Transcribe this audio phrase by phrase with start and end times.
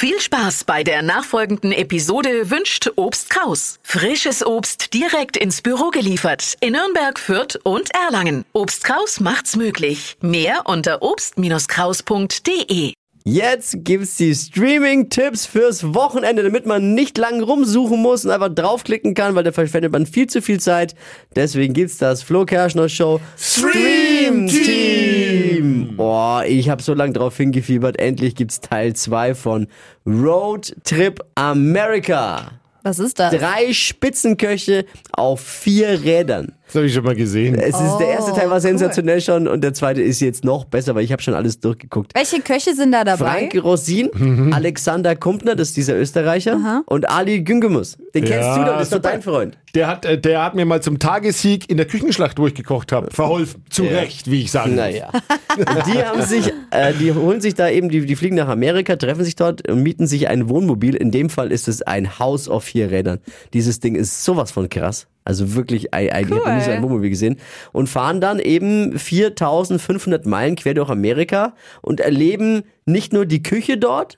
[0.00, 3.80] Viel Spaß bei der nachfolgenden Episode wünscht Obst Kraus.
[3.82, 8.44] Frisches Obst direkt ins Büro geliefert in Nürnberg, Fürth und Erlangen.
[8.52, 10.16] Obst Kraus macht's möglich.
[10.20, 12.92] Mehr unter obst-kraus.de.
[13.24, 19.14] Jetzt gibt's die Streaming-Tipps fürs Wochenende, damit man nicht lang rumsuchen muss und einfach draufklicken
[19.14, 20.94] kann, weil da verschwendet man viel zu viel Zeit.
[21.34, 25.27] Deswegen gibt's das Flo Kerschner Show Stream Team.
[26.46, 27.98] Ich habe so lange drauf hingefiebert.
[27.98, 29.66] Endlich gibt's Teil 2 von
[30.06, 32.52] Road Trip America.
[32.82, 33.34] Was ist das?
[33.34, 36.54] Drei Spitzenköche auf vier Rädern.
[36.68, 37.54] Das habe ich schon mal gesehen.
[37.54, 38.60] Es ist, der erste Teil war cool.
[38.60, 42.12] sensationell schon und der zweite ist jetzt noch besser, weil ich habe schon alles durchgeguckt.
[42.14, 43.48] Welche Köche sind da dabei?
[43.50, 47.96] Frank Rosin, Alexander Kumpner, das ist dieser Österreicher, und Ali Güngemus.
[48.14, 49.56] Den kennst Ja, du doch, das ist doch dein Freund.
[49.74, 52.92] Der hat, äh, der hat mir mal zum Tagessieg in der Küchenschlacht, wo ich gekocht
[52.92, 53.64] habe, verholfen.
[53.70, 54.78] Zu Recht, wie ich sagen muss.
[54.78, 55.10] Naja.
[55.86, 59.24] Die haben sich, äh, die holen sich da eben, die, die fliegen nach Amerika, treffen
[59.24, 60.94] sich dort und mieten sich ein Wohnmobil.
[60.94, 63.18] In dem Fall ist es ein Haus auf vier Rädern.
[63.54, 65.06] Dieses Ding ist sowas von krass.
[65.28, 67.36] Also wirklich, ein, ein, ich habe noch nie so ein Wohnmobil gesehen.
[67.72, 73.76] Und fahren dann eben 4500 Meilen quer durch Amerika und erleben nicht nur die Küche
[73.76, 74.16] dort,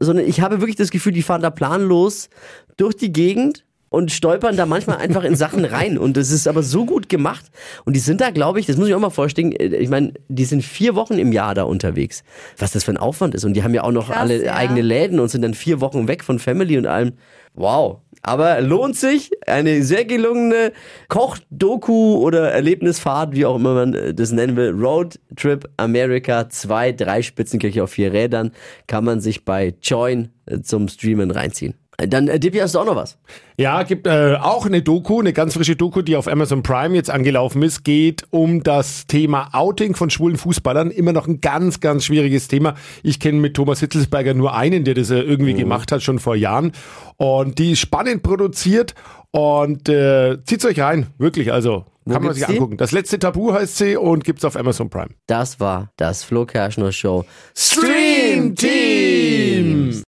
[0.00, 2.30] sondern ich habe wirklich das Gefühl, die fahren da planlos
[2.76, 5.98] durch die Gegend und stolpern da manchmal einfach in Sachen rein.
[5.98, 7.44] Und das ist aber so gut gemacht.
[7.84, 10.14] Und die sind da, glaube ich, das muss ich auch mal vorstellen, äh, ich meine,
[10.28, 12.22] die sind vier Wochen im Jahr da unterwegs.
[12.56, 13.44] Was das für ein Aufwand ist.
[13.44, 14.54] Und die haben ja auch noch Krass, alle ja.
[14.54, 17.12] eigene Läden und sind dann vier Wochen weg von Family und allem.
[17.54, 17.98] Wow.
[18.22, 19.32] Aber lohnt sich.
[19.46, 20.72] Eine sehr gelungene
[21.08, 24.70] Koch-Doku oder Erlebnisfahrt, wie auch immer man äh, das nennen will.
[24.70, 26.48] Road Trip America.
[26.48, 28.52] Zwei, drei Spitzenkirche auf vier Rädern.
[28.86, 31.74] Kann man sich bei Join äh, zum Streamen reinziehen.
[32.08, 33.18] Dann, äh, Dippy, hast du auch noch was?
[33.56, 37.10] Ja, gibt äh, auch eine Doku, eine ganz frische Doku, die auf Amazon Prime jetzt
[37.10, 40.90] angelaufen ist, geht um das Thema Outing von schwulen Fußballern.
[40.90, 42.74] Immer noch ein ganz, ganz schwieriges Thema.
[43.02, 46.36] Ich kenne mit Thomas Hitzelsberger nur einen, der das äh, irgendwie gemacht hat, schon vor
[46.36, 46.72] Jahren.
[47.16, 48.94] Und die ist spannend produziert
[49.30, 51.52] und äh, zieht's euch rein, wirklich.
[51.52, 52.52] Also Wo kann man sich die?
[52.54, 52.76] angucken.
[52.78, 55.10] Das letzte Tabu heißt sie und gibt's auf Amazon Prime.
[55.26, 57.24] Das war das Flo Kerschner Show
[57.54, 59.92] Stream Team.